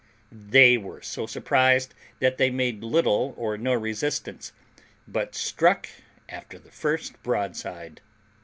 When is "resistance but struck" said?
3.75-5.89